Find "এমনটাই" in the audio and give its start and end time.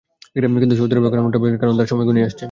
1.21-1.41